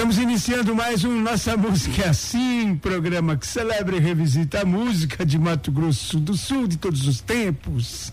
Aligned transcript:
Estamos 0.00 0.16
iniciando 0.16 0.74
mais 0.74 1.04
um 1.04 1.20
Nossa 1.20 1.58
Música 1.58 2.04
é 2.04 2.08
Assim, 2.08 2.74
programa 2.74 3.36
que 3.36 3.46
celebra 3.46 3.96
e 3.96 4.00
revisita 4.00 4.62
a 4.62 4.64
música 4.64 5.26
de 5.26 5.38
Mato 5.38 5.70
Grosso 5.70 6.18
do 6.18 6.34
Sul 6.38 6.66
de 6.66 6.78
todos 6.78 7.06
os 7.06 7.20
tempos. 7.20 8.10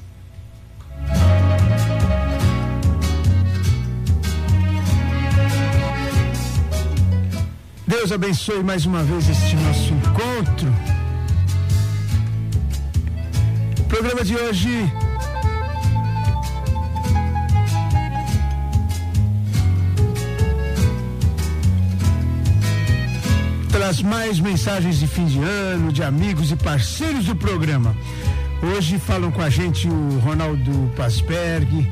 Deus 7.88 8.12
abençoe 8.12 8.62
mais 8.62 8.86
uma 8.86 9.02
vez 9.04 9.30
este 9.30 9.56
nosso 9.56 9.94
encontro. 9.94 10.67
O 13.80 13.84
programa 13.86 14.26
de 14.26 14.36
hoje 14.36 14.92
traz 23.78 24.02
mais 24.02 24.39
mensagens 24.39 24.97
de 24.97 25.06
fim 25.06 25.25
de 25.25 25.39
ano, 25.39 25.94
de 25.94 26.02
amigos 26.02 26.52
e 26.52 26.56
parceiros 26.56 27.25
do 27.25 27.36
programa. 27.36 27.95
Hoje 28.59 28.97
falam 28.97 29.30
com 29.30 29.39
a 29.39 29.52
gente 29.52 29.88
o 29.88 30.17
Ronaldo 30.17 30.92
Pasberg, 30.95 31.88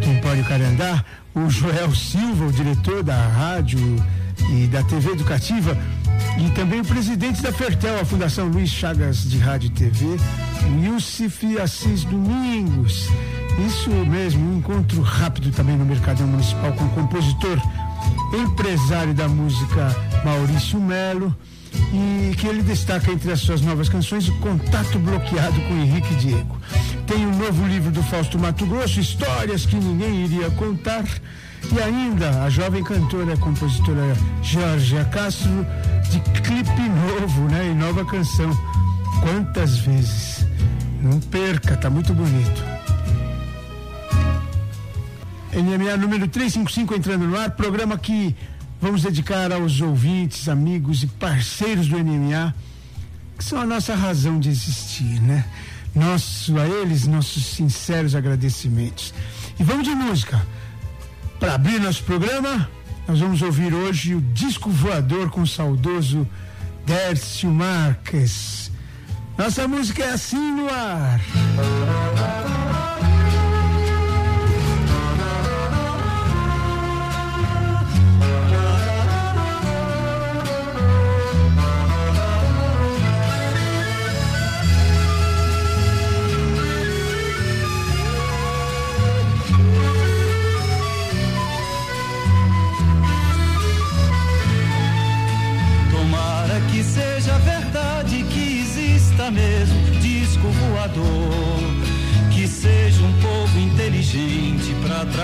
do 0.00 0.10
Empório 0.10 0.44
Carandá, 0.44 1.04
o 1.32 1.48
Joel 1.48 1.94
Silva, 1.94 2.46
o 2.46 2.50
diretor 2.50 3.04
da 3.04 3.14
rádio 3.14 3.78
e 4.50 4.66
da 4.66 4.82
TV 4.82 5.12
Educativa, 5.12 5.78
e 6.44 6.50
também 6.56 6.80
o 6.80 6.84
presidente 6.84 7.40
da 7.40 7.52
Fertel, 7.52 8.00
a 8.00 8.04
Fundação 8.04 8.48
Luiz 8.48 8.70
Chagas 8.70 9.22
de 9.22 9.38
Rádio 9.38 9.68
e 9.68 9.70
TV, 9.70 10.04
o 10.04 10.84
Yusuf 10.84 11.56
Assis 11.60 12.02
Domingos. 12.02 13.08
Isso 13.64 13.90
mesmo, 13.90 14.54
um 14.54 14.58
encontro 14.58 15.00
rápido 15.00 15.52
também 15.52 15.76
no 15.76 15.84
Mercadão 15.84 16.26
Municipal 16.26 16.72
com 16.72 16.84
o 16.84 16.90
compositor 16.90 17.60
empresário 18.32 19.14
da 19.14 19.28
música 19.28 19.94
Maurício 20.24 20.80
Melo 20.80 21.34
e 21.92 22.34
que 22.36 22.46
ele 22.46 22.62
destaca 22.62 23.10
entre 23.10 23.30
as 23.32 23.40
suas 23.40 23.60
novas 23.60 23.88
canções 23.88 24.28
o 24.28 24.38
Contato 24.38 24.98
Bloqueado 24.98 25.60
com 25.62 25.74
Henrique 25.74 26.14
Diego. 26.16 26.58
Tem 27.06 27.26
um 27.26 27.36
novo 27.36 27.66
livro 27.66 27.90
do 27.90 28.02
Fausto 28.02 28.38
Mato 28.38 28.64
Grosso, 28.66 29.00
Histórias 29.00 29.66
que 29.66 29.76
Ninguém 29.76 30.24
Iria 30.24 30.50
Contar. 30.50 31.04
E 31.70 31.80
ainda 31.80 32.42
a 32.42 32.50
jovem 32.50 32.82
cantora 32.82 33.34
e 33.34 33.36
compositora 33.36 34.16
Georgia 34.42 35.04
Castro, 35.04 35.64
de 36.10 36.18
clipe 36.40 36.88
novo, 36.88 37.42
né? 37.42 37.68
E 37.70 37.74
nova 37.74 38.04
canção. 38.04 38.50
Quantas 39.20 39.78
vezes? 39.78 40.44
Não 41.00 41.20
perca, 41.20 41.76
tá 41.76 41.88
muito 41.88 42.12
bonito. 42.12 42.71
NMA 45.52 45.96
número 45.98 46.26
355 46.26 46.94
entrando 46.94 47.26
no 47.26 47.38
ar, 47.38 47.50
programa 47.50 47.98
que 47.98 48.34
vamos 48.80 49.02
dedicar 49.02 49.52
aos 49.52 49.80
ouvintes, 49.80 50.48
amigos 50.48 51.02
e 51.02 51.06
parceiros 51.06 51.88
do 51.88 51.98
NMA, 51.98 52.54
que 53.36 53.44
são 53.44 53.60
a 53.60 53.66
nossa 53.66 53.94
razão 53.94 54.40
de 54.40 54.48
existir, 54.48 55.20
né? 55.20 55.44
Nosso, 55.94 56.58
a 56.58 56.66
eles, 56.66 57.06
nossos 57.06 57.44
sinceros 57.44 58.14
agradecimentos. 58.14 59.12
E 59.60 59.62
vamos 59.62 59.84
de 59.84 59.94
música. 59.94 60.40
Para 61.38 61.54
abrir 61.54 61.78
nosso 61.80 62.02
programa, 62.04 62.68
nós 63.06 63.20
vamos 63.20 63.42
ouvir 63.42 63.74
hoje 63.74 64.14
o 64.14 64.20
disco 64.20 64.70
voador 64.70 65.28
com 65.28 65.42
o 65.42 65.46
saudoso 65.46 66.26
Dércio 66.86 67.50
Marques. 67.50 68.70
Nossa 69.36 69.68
música 69.68 70.02
é 70.02 70.10
assim 70.10 70.52
no 70.52 70.68
ar. 70.68 71.20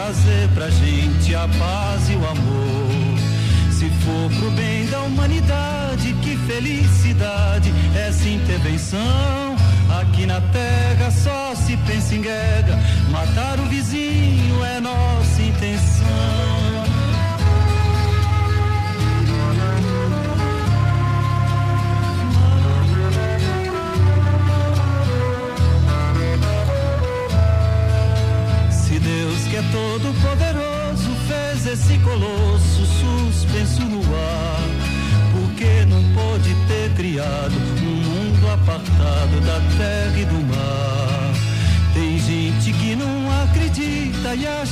Trazer 0.08 0.48
pra 0.54 0.70
gente 0.70 1.34
a 1.34 1.46
paz 1.46 2.08
e 2.08 2.14
o 2.14 2.26
amor. 2.26 3.18
Se 3.70 3.90
for 3.90 4.40
pro 4.40 4.50
bem 4.52 4.86
da 4.86 5.00
humanidade, 5.02 6.14
que 6.22 6.34
felicidade 6.50 7.70
essa 7.94 8.26
intervenção. 8.26 9.56
Aqui 10.00 10.24
na 10.24 10.40
terra 10.40 11.10
só 11.10 11.54
se 11.54 11.76
pensa 11.86 12.14
em 12.14 12.22
guerra, 12.22 12.78
matar 13.10 13.60
o 13.60 13.66
vizinho 13.66 14.64
é 14.64 14.80
nossa 14.80 15.42
intenção. 15.42 15.97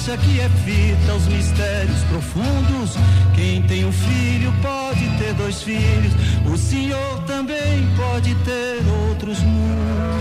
Acha 0.07 0.17
que 0.19 0.39
é 0.39 0.49
fita 0.49 1.15
os 1.15 1.27
mistérios 1.27 1.99
profundos. 2.05 2.97
Quem 3.35 3.61
tem 3.63 3.85
um 3.85 3.91
filho 3.91 4.53
pode 4.63 5.05
ter 5.19 5.35
dois 5.35 5.63
filhos, 5.63 6.13
o 6.47 6.57
senhor 6.57 7.23
também 7.27 7.85
pode 7.97 8.33
ter 8.37 8.83
outros 9.09 9.41
mundos. 9.41 10.16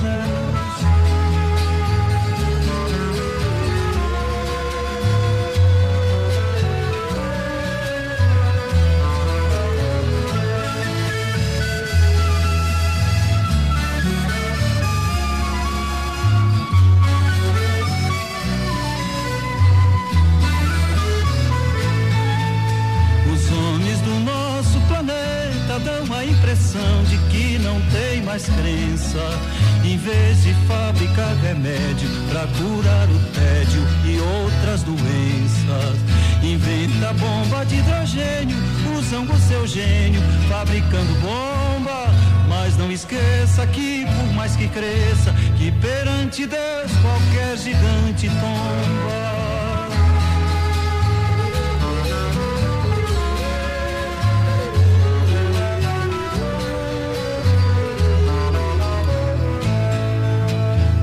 Gênio 39.66 40.22
fabricando 40.50 41.14
bomba. 41.16 42.08
Mas 42.48 42.78
não 42.78 42.92
esqueça 42.92 43.66
que, 43.68 44.06
por 44.06 44.34
mais 44.34 44.56
que 44.56 44.68
cresça, 44.68 45.34
que 45.58 45.72
perante 45.72 46.46
Deus 46.46 46.92
qualquer 47.02 47.58
gigante 47.58 48.30
tomba. 48.30 49.36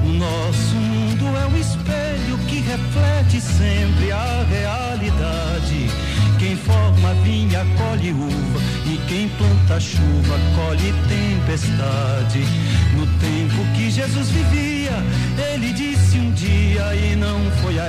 O 0.04 0.12
nosso 0.12 0.74
mundo 0.76 1.24
é 1.36 1.46
um 1.46 1.58
espelho 1.58 2.38
que 2.48 2.60
reflete 2.60 3.40
sempre 3.40 4.12
a 4.12 4.91
realidade. 7.32 7.68
colhe 7.76 8.12
uva 8.12 8.60
e 8.86 8.98
quem 9.08 9.28
planta 9.30 9.80
chuva 9.80 10.38
colhe 10.54 10.92
tempestade. 11.08 12.44
No 12.94 13.06
tempo 13.18 13.64
que 13.74 13.90
Jesus 13.90 14.28
vivia, 14.28 14.92
ele 15.52 15.72
disse 15.72 16.18
um 16.18 16.30
dia 16.32 16.94
e 16.94 17.16
não 17.16 17.38
foi 17.62 17.78
a 17.78 17.88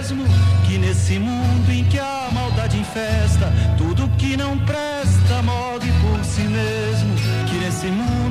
esmo 0.00 0.24
que 0.66 0.78
nesse 0.78 1.18
mundo 1.18 1.70
em 1.70 1.84
que 1.84 1.98
a 1.98 2.28
maldade 2.32 2.78
infesta, 2.78 3.52
tudo 3.76 4.08
que 4.16 4.36
não 4.36 4.58
presta 4.58 5.42
morre 5.42 5.90
por 6.00 6.24
si 6.24 6.42
mesmo. 6.42 7.14
Que 7.48 7.56
nesse 7.56 7.86
mundo 7.86 8.23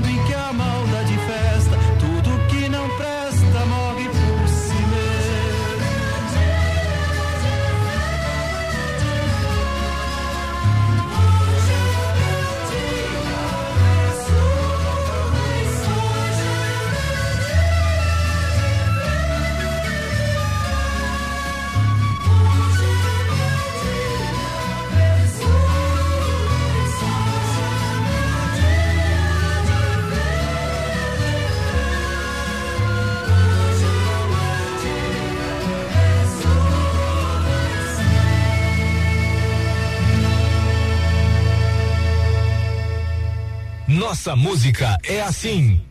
Nossa 44.13 44.35
música 44.35 44.95
é 45.05 45.21
assim. 45.21 45.81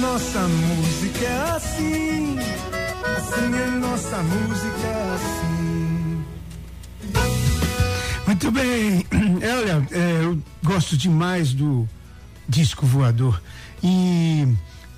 Nossa 0.00 0.40
música 0.48 1.24
é 1.26 1.50
assim, 1.50 2.38
assim 3.18 3.54
é 3.54 3.66
nossa 3.78 4.22
música 4.22 4.86
é 4.86 5.14
assim. 5.14 6.24
Muito 8.26 8.50
bem. 8.50 9.06
É, 9.42 9.56
olha, 9.56 9.86
é, 9.90 10.24
eu 10.24 10.42
gosto 10.64 10.96
demais 10.96 11.52
do 11.52 11.86
disco 12.48 12.86
voador 12.86 13.42
e, 13.82 14.48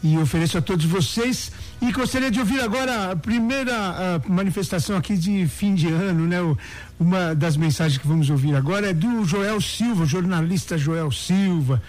e 0.01 0.17
ofereço 0.19 0.59
a 0.59 0.63
todos 0.63 0.85
vocês. 0.85 1.51
E 1.83 1.91
gostaria 1.91 2.31
de 2.31 2.39
ouvir 2.39 2.61
agora 2.61 3.11
a 3.11 3.17
primeira 3.17 3.75
a 3.75 4.29
manifestação 4.29 4.97
aqui 4.97 5.17
de 5.17 5.49
fim 5.49 5.75
de 5.75 5.89
ano, 5.89 6.29
né? 6.29 6.41
O, 6.41 6.57
uma 6.99 7.35
das 7.35 7.57
mensagens 7.57 8.01
que 8.01 8.07
vamos 8.07 8.31
ouvir 8.31 8.55
agora 8.55 8.91
é 8.91 8.93
do 8.93 9.25
Joel 9.25 9.61
Silva, 9.61 10.07
jornalista 10.07 10.79
Joel 10.79 11.11
Silva. 11.11 11.83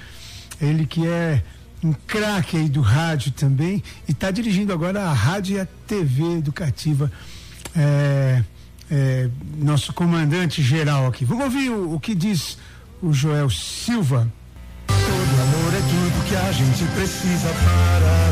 Ele 0.59 0.87
que 0.87 1.05
é 1.05 1.43
um 1.83 1.93
craque 1.93 2.57
aí 2.57 2.67
do 2.69 2.81
rádio 2.81 3.33
também 3.33 3.83
e 4.07 4.11
está 4.11 4.31
dirigindo 4.31 4.73
agora 4.73 5.03
a 5.03 5.13
rádio 5.13 5.57
e 5.57 5.59
a 5.59 5.67
TV 5.85 6.39
educativa. 6.39 7.11
É, 7.75 8.43
é, 8.89 9.29
nosso 9.59 9.93
comandante 9.93 10.63
geral 10.63 11.05
aqui. 11.05 11.23
Vamos 11.23 11.43
ouvir 11.43 11.69
o, 11.69 11.93
o 11.93 11.99
que 11.99 12.15
diz 12.15 12.57
o 12.99 13.13
Joel 13.13 13.51
Silva. 13.51 14.27
Todo 14.87 15.41
amor 15.41 15.73
é 15.75 15.81
tudo 15.81 16.27
que 16.27 16.35
a 16.35 16.51
gente 16.51 16.83
precisa 16.95 17.49
para 17.49 18.22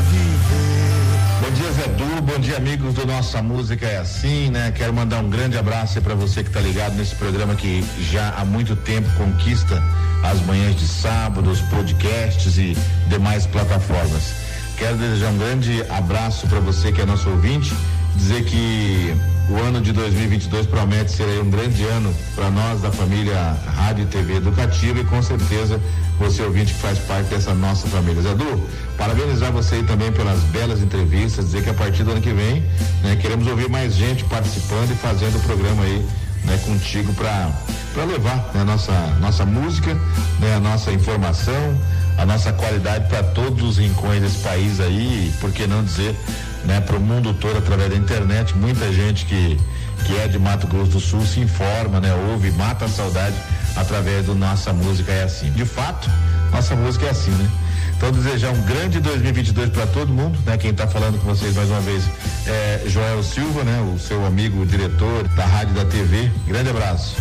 Bom 2.32 2.40
dia, 2.40 2.56
amigos 2.56 2.94
do 2.94 3.06
Nossa 3.06 3.42
Música 3.42 3.84
é 3.84 3.98
Assim, 3.98 4.48
né? 4.48 4.72
Quero 4.74 4.90
mandar 4.94 5.18
um 5.18 5.28
grande 5.28 5.58
abraço 5.58 6.00
para 6.00 6.14
você 6.14 6.42
que 6.42 6.48
está 6.48 6.60
ligado 6.60 6.94
nesse 6.94 7.14
programa 7.14 7.54
que 7.54 7.84
já 8.10 8.30
há 8.30 8.42
muito 8.42 8.74
tempo 8.74 9.06
conquista 9.18 9.82
as 10.22 10.40
manhãs 10.46 10.74
de 10.74 10.88
sábado, 10.88 11.50
os 11.50 11.60
podcasts 11.60 12.56
e 12.56 12.74
demais 13.06 13.46
plataformas. 13.46 14.32
Quero 14.78 14.96
desejar 14.96 15.28
um 15.28 15.36
grande 15.36 15.84
abraço 15.90 16.46
para 16.46 16.58
você 16.58 16.90
que 16.90 17.02
é 17.02 17.04
nosso 17.04 17.28
ouvinte, 17.28 17.70
dizer 18.16 18.46
que 18.46 19.14
o 19.48 19.56
ano 19.56 19.80
de 19.80 19.92
2022 19.92 20.66
promete 20.66 21.12
ser 21.12 21.40
um 21.40 21.50
grande 21.50 21.84
ano 21.84 22.14
para 22.34 22.50
nós 22.50 22.80
da 22.80 22.90
família 22.90 23.56
Rádio 23.66 24.04
e 24.04 24.06
TV 24.06 24.36
Educativa 24.36 25.00
e 25.00 25.04
com 25.04 25.22
certeza 25.22 25.80
você 26.18 26.42
ouvinte 26.42 26.72
que 26.72 26.80
faz 26.80 26.98
parte 27.00 27.28
dessa 27.28 27.52
nossa 27.52 27.86
família. 27.88 28.22
Zadu, 28.22 28.68
parabenizar 28.96 29.50
você 29.50 29.76
aí 29.76 29.82
também 29.82 30.12
pelas 30.12 30.40
belas 30.44 30.80
entrevistas, 30.80 31.46
dizer 31.46 31.64
que 31.64 31.70
a 31.70 31.74
partir 31.74 32.04
do 32.04 32.12
ano 32.12 32.20
que 32.20 32.32
vem, 32.32 32.62
né, 33.02 33.16
queremos 33.20 33.46
ouvir 33.46 33.68
mais 33.68 33.94
gente 33.94 34.24
participando 34.24 34.92
e 34.92 34.94
fazendo 34.94 35.36
o 35.36 35.40
programa 35.40 35.82
aí, 35.82 36.06
né, 36.44 36.58
contigo 36.64 37.12
para 37.14 38.04
levar 38.04 38.50
né, 38.54 38.60
a 38.60 38.64
nossa 38.64 38.92
nossa 39.20 39.44
música, 39.44 39.94
né, 40.38 40.54
a 40.56 40.60
nossa 40.60 40.92
informação, 40.92 41.80
a 42.16 42.24
nossa 42.24 42.52
qualidade 42.52 43.08
para 43.08 43.22
todos 43.22 43.62
os 43.62 43.78
rincões 43.78 44.22
desse 44.22 44.38
país 44.38 44.78
aí, 44.80 45.28
e 45.28 45.40
por 45.40 45.50
que 45.50 45.66
não 45.66 45.82
dizer, 45.82 46.14
né, 46.64 46.80
para 46.80 46.96
o 46.96 47.00
mundo 47.00 47.34
todo 47.34 47.58
através 47.58 47.90
da 47.90 47.96
internet, 47.96 48.56
muita 48.56 48.92
gente 48.92 49.26
que 49.26 49.58
que 50.04 50.18
é 50.18 50.26
de 50.26 50.36
Mato 50.36 50.66
Grosso 50.66 50.90
do 50.90 51.00
Sul 51.00 51.24
se 51.24 51.38
informa, 51.38 52.00
né, 52.00 52.12
ouve, 52.32 52.50
mata 52.52 52.86
a 52.86 52.88
saudade 52.88 53.36
através 53.76 54.26
do 54.26 54.34
nossa 54.34 54.72
música 54.72 55.12
é 55.12 55.22
assim. 55.22 55.50
De 55.52 55.64
fato, 55.64 56.10
nossa 56.50 56.74
música 56.74 57.06
é 57.06 57.10
assim, 57.10 57.30
né? 57.30 57.48
Então 57.96 58.10
desejar 58.10 58.50
um 58.50 58.60
grande 58.62 58.98
2022 58.98 59.70
para 59.70 59.86
todo 59.86 60.12
mundo, 60.12 60.36
né? 60.44 60.56
Quem 60.58 60.70
está 60.70 60.88
falando 60.88 61.20
com 61.20 61.26
vocês 61.26 61.54
mais 61.54 61.70
uma 61.70 61.80
vez 61.80 62.04
é 62.46 62.82
Joel 62.86 63.22
Silva, 63.22 63.62
né? 63.62 63.80
O 63.94 63.98
seu 63.98 64.26
amigo 64.26 64.62
o 64.62 64.66
diretor 64.66 65.28
da 65.28 65.46
rádio 65.46 65.74
da 65.74 65.84
TV. 65.84 66.28
Grande 66.48 66.70
abraço. 66.70 67.14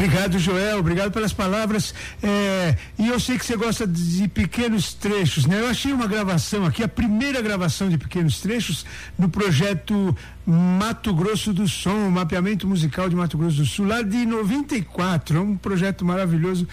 Obrigado, 0.00 0.38
Joel. 0.38 0.78
Obrigado 0.78 1.12
pelas 1.12 1.30
palavras. 1.30 1.94
É, 2.22 2.74
e 2.98 3.08
eu 3.08 3.20
sei 3.20 3.38
que 3.38 3.44
você 3.44 3.54
gosta 3.54 3.86
de 3.86 4.26
pequenos 4.28 4.94
trechos, 4.94 5.44
né? 5.44 5.60
Eu 5.60 5.68
achei 5.68 5.92
uma 5.92 6.06
gravação 6.06 6.64
aqui, 6.64 6.82
a 6.82 6.88
primeira 6.88 7.42
gravação 7.42 7.86
de 7.86 7.98
pequenos 7.98 8.40
trechos 8.40 8.86
no 9.18 9.28
projeto 9.28 10.16
Mato 10.46 11.12
Grosso 11.12 11.52
do 11.52 11.68
Som, 11.68 12.08
o 12.08 12.10
mapeamento 12.10 12.66
musical 12.66 13.10
de 13.10 13.14
Mato 13.14 13.36
Grosso 13.36 13.58
do 13.58 13.66
Sul, 13.66 13.86
lá 13.86 14.00
de 14.00 14.24
94. 14.24 15.36
É 15.36 15.40
um 15.42 15.54
projeto 15.54 16.02
maravilhoso 16.02 16.66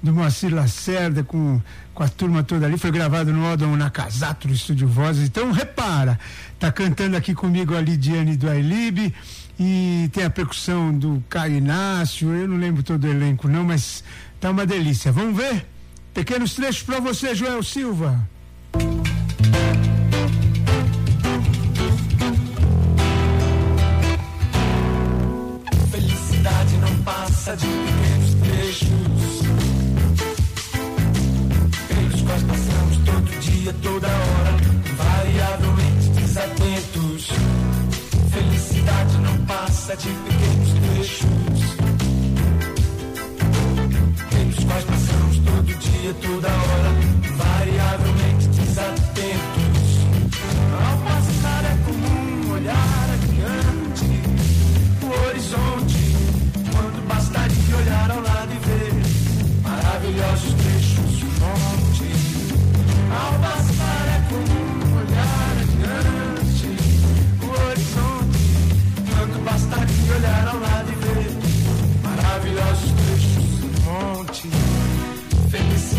do 0.00 0.12
Moacir 0.12 0.54
Lacerda 0.54 1.24
com, 1.24 1.60
com 1.92 2.02
a 2.04 2.08
turma 2.08 2.44
toda 2.44 2.64
ali. 2.64 2.78
Foi 2.78 2.92
gravado 2.92 3.32
no 3.32 3.52
Odom 3.52 3.74
Nakazato, 3.76 4.46
no 4.46 4.54
Estúdio 4.54 4.86
Vozes. 4.86 5.26
Então, 5.26 5.50
repara, 5.50 6.16
tá 6.60 6.70
cantando 6.70 7.16
aqui 7.16 7.34
comigo 7.34 7.74
a 7.74 7.80
Lidiane 7.80 8.36
do 8.36 8.48
Ailib 8.48 9.12
e 9.58 10.08
tem 10.12 10.24
a 10.24 10.30
percussão 10.30 10.96
do 10.96 11.22
Caio 11.28 11.56
Inácio, 11.56 12.32
eu 12.34 12.46
não 12.46 12.56
lembro 12.56 12.82
todo 12.82 13.04
o 13.04 13.08
elenco 13.08 13.48
não, 13.48 13.64
mas 13.64 14.04
tá 14.40 14.50
uma 14.50 14.64
delícia. 14.64 15.10
Vamos 15.10 15.36
ver? 15.36 15.66
Pequenos 16.14 16.54
trechos 16.54 16.82
para 16.82 17.00
você, 17.00 17.34
Joel 17.34 17.62
Silva. 17.62 18.28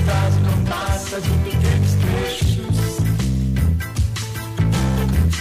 Felicidade 0.10 0.39
não 0.39 0.58
passa 0.66 1.22
de 1.22 1.30
pequenos 1.30 1.94
trechos 1.94 2.78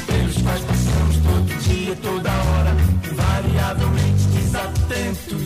pelos 0.07 0.43
quais 0.43 0.61
passamos 0.61 1.17
todo 1.17 1.59
dia, 1.63 1.97
toda 1.97 2.31
hora, 2.31 2.77
invariavelmente 3.11 4.25
desatentos. 4.35 5.43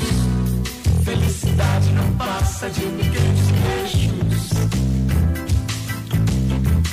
Felicidade 1.04 1.92
passa 2.18 2.68
de 2.70 2.80
pequenos 2.80 3.46
trechos. 3.62 4.50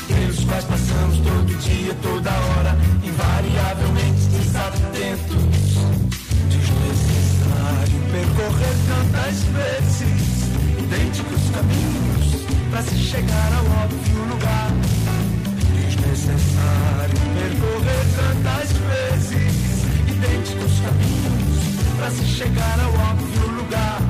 Pelos 0.08 0.46
quais 0.46 0.66
passamos 0.66 1.18
todo 1.18 1.58
dia, 1.58 1.96
toda 2.04 2.30
hora, 2.30 2.78
invariavelmente 3.04 4.28
desatentos. 4.38 5.80
Desnecessário 6.48 8.00
percorrer 8.12 8.76
tantas 8.88 9.44
vezes 9.46 10.30
idênticos 10.78 11.50
caminhos 11.54 12.09
para 12.70 12.82
se 12.84 12.96
chegar 12.98 13.54
ao 13.54 13.66
óbvio 13.84 14.26
lugar. 14.26 14.72
Desnecessário 15.74 17.16
percorrer 17.34 18.06
tantas 18.16 18.72
vezes 18.72 19.84
idênticos 20.08 20.80
caminhos 20.80 21.40
para 21.98 22.12
se 22.12 22.26
chegar 22.26 22.80
ao 22.80 22.94
óbvio 23.12 23.48
lugar. 23.56 24.02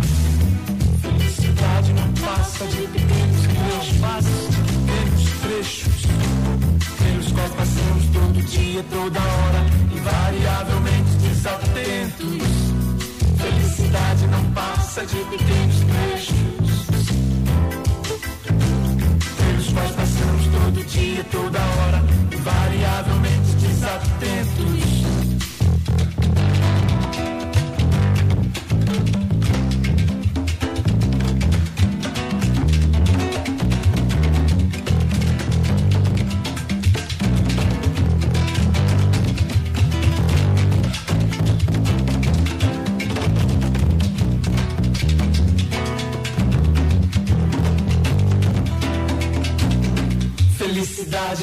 Felicidade 1.02 1.94
não 1.94 2.14
passa 2.14 2.66
de 2.66 2.88
pequenos 2.88 3.98
passos, 4.02 4.50
de 4.50 4.62
pequenos 4.62 5.24
trechos, 5.42 6.06
pelos 6.98 7.32
quais 7.32 7.54
passamos 7.54 8.06
todo 8.14 8.46
dia, 8.46 8.84
toda 8.92 9.20
hora, 9.20 9.66
invariavelmente 9.92 11.12
desatentos. 11.22 12.70
Felicidade 13.38 14.28
não 14.28 14.44
passa 14.52 15.06
de 15.06 15.16
pequenos 15.16 15.59
toda 21.32 21.60
hora, 21.60 21.79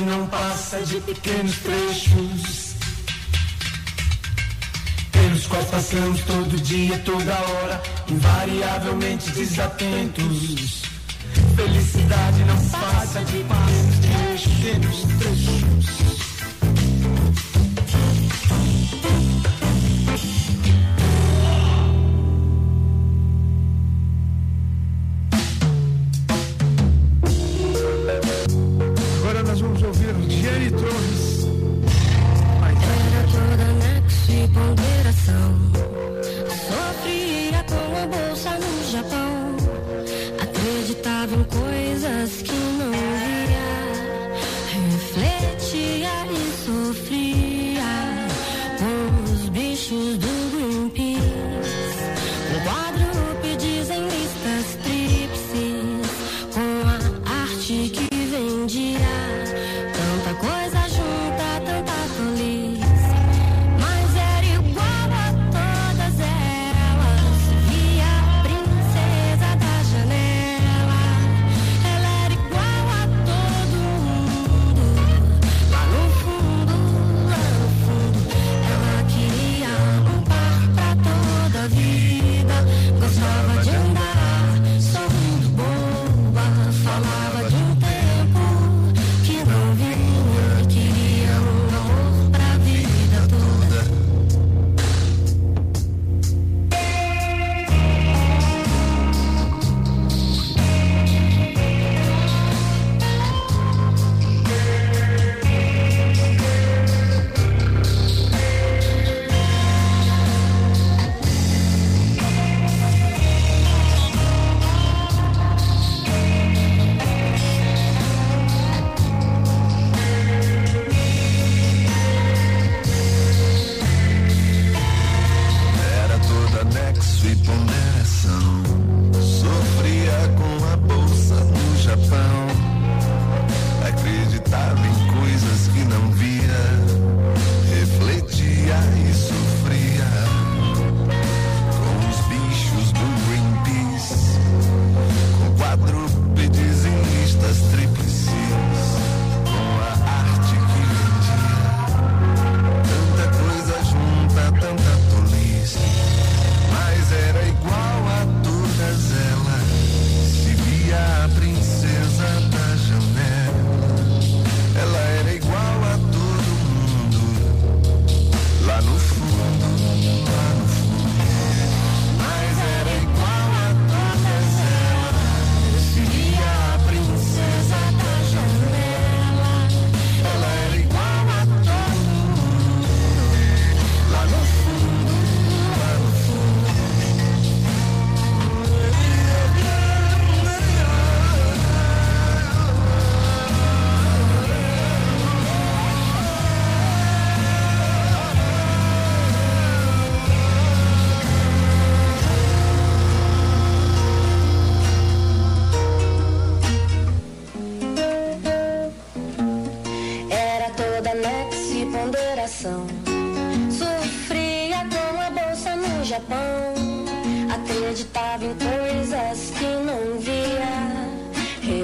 não 0.06 0.26
passa 0.28 0.78
de 0.82 1.00
pequenos 1.00 1.56
trechos. 1.58 2.76
Pelos 5.10 5.46
quais 5.46 5.66
passamos 5.68 6.20
todo 6.20 6.60
dia, 6.62 6.98
toda 6.98 7.34
hora 7.34 7.82
Invariavelmente 8.08 9.30
desatentos. 9.32 10.82
Felicidade 11.56 12.44
não 12.44 12.68
passa 12.68 13.20
de 13.24 13.38
pequenos 13.38 13.95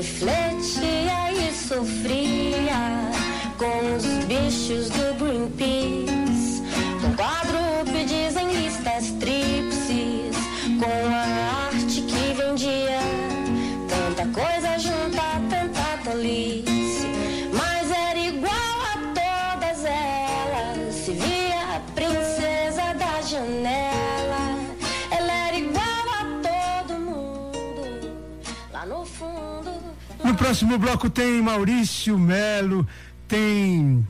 Refletia 0.03 1.33
e 1.33 1.55
sofria 1.55 3.09
com 3.57 3.95
os 3.95 4.05
bichos 4.25 4.91
do 4.91 5.15
Greenpeace, 5.15 6.12
próximo 30.53 30.77
bloco 30.77 31.09
tem 31.09 31.41
Maurício 31.41 32.19
Melo, 32.19 32.87
tem 33.27 34.07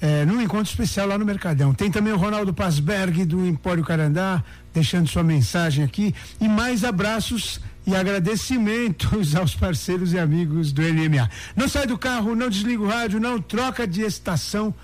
é, 0.00 0.24
num 0.24 0.42
encontro 0.42 0.68
especial 0.68 1.06
lá 1.06 1.16
no 1.16 1.24
Mercadão. 1.24 1.72
Tem 1.72 1.88
também 1.88 2.12
o 2.12 2.16
Ronaldo 2.16 2.52
Pasberg 2.52 3.24
do 3.24 3.46
Empório 3.46 3.84
Carandá, 3.84 4.42
deixando 4.72 5.08
sua 5.08 5.22
mensagem 5.22 5.84
aqui. 5.84 6.12
E 6.40 6.48
mais 6.48 6.82
abraços 6.82 7.60
e 7.86 7.94
agradecimentos 7.94 9.36
aos 9.38 9.54
parceiros 9.54 10.12
e 10.12 10.18
amigos 10.18 10.72
do 10.72 10.82
NMA. 10.82 11.30
Não 11.54 11.68
sai 11.68 11.86
do 11.86 11.96
carro, 11.96 12.34
não 12.34 12.50
desliga 12.50 12.82
o 12.82 12.88
rádio, 12.88 13.20
não 13.20 13.40
troca 13.40 13.86
de 13.86 14.02
estação. 14.02 14.74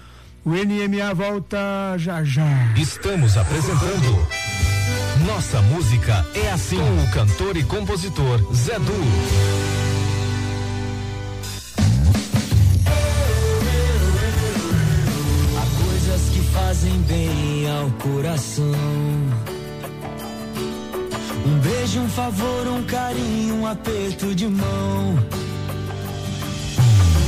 O 0.44 0.50
NMA 0.50 1.12
volta 1.12 1.58
já 1.98 2.22
já. 2.22 2.72
Estamos 2.76 3.36
apresentando 3.36 4.28
Nossa 5.26 5.60
Música 5.62 6.24
é 6.36 6.52
Assim 6.52 6.78
com 6.78 7.02
o 7.02 7.10
cantor 7.10 7.56
e 7.56 7.64
compositor 7.64 8.54
Zé 8.54 8.78
Du. 8.78 9.79
Fazem 16.80 16.98
bem 17.02 17.70
ao 17.70 17.90
coração. 17.90 18.64
Um 21.46 21.58
beijo, 21.58 22.00
um 22.00 22.08
favor, 22.08 22.68
um 22.68 22.82
carinho, 22.84 23.56
um 23.56 23.66
aperto 23.66 24.34
de 24.34 24.46
mão. 24.46 25.18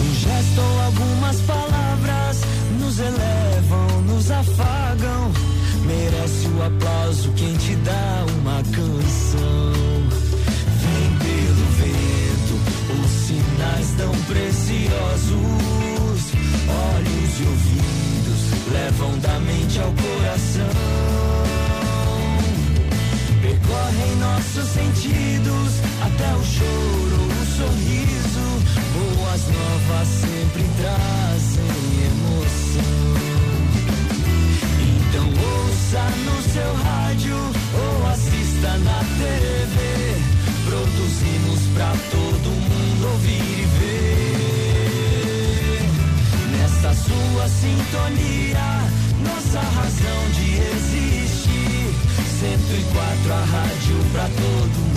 Um 0.01 0.15
gesto 0.15 0.61
ou 0.61 0.81
algumas 0.83 1.41
palavras 1.43 2.41
nos 2.81 2.99
elevam, 2.99 4.03
nos 4.07 4.31
afagam. 4.31 5.33
Merece 5.85 6.49
o 6.49 6.63
aplauso 6.63 7.31
quem 7.33 7.55
te 7.57 7.77
dá 7.77 8.25
uma 8.39 8.63
canção. 8.63 9.73
Vem 10.81 11.19
pelo 11.19 11.67
vento, 11.79 12.55
os 13.05 13.11
sinais 13.27 13.91
tão 13.99 14.13
preciosos. 14.25 15.43
Olhos 16.69 17.41
e 17.41 17.45
ouvidos 17.45 18.02
levam 18.73 19.19
da 19.19 19.39
mente 19.41 19.79
ao 19.79 19.93
coração. 19.93 20.73
Percorrem 23.41 24.17
nossos 24.17 24.69
sentidos 24.69 25.73
até 26.01 26.35
o 26.35 26.45
choro, 26.45 27.19
o 27.29 27.47
sorriso. 27.57 28.47
Boas 28.95 29.43
novas 29.49 30.09
sempre 30.09 30.65
trazem 30.81 31.73
emoção. 32.11 33.23
Então 34.81 35.27
ouça 35.27 36.03
no 36.25 36.43
seu 36.51 36.75
rádio 36.75 37.37
ou 37.37 38.07
assista 38.09 38.79
na 38.79 38.99
TV. 39.19 39.77
Produzimos 40.65 41.61
pra 41.75 41.93
todo 42.11 42.49
mundo 42.49 43.13
ouvir 43.13 43.62
sua 47.43 47.49
sintonia, 47.49 48.61
nossa 49.25 49.59
razão 49.59 50.31
de 50.33 50.59
existir. 50.59 51.95
104 52.39 53.33
a 53.33 53.45
rádio 53.45 53.97
pra 54.13 54.29
todo 54.29 54.79
mundo 54.79 54.92